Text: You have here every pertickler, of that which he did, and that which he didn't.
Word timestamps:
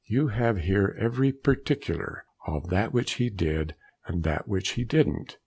You 0.07 0.29
have 0.29 0.57
here 0.61 0.97
every 0.99 1.31
pertickler, 1.31 2.23
of 2.47 2.69
that 2.71 2.91
which 2.91 3.13
he 3.17 3.29
did, 3.29 3.75
and 4.07 4.23
that 4.23 4.47
which 4.47 4.69
he 4.69 4.83
didn't. 4.83 5.37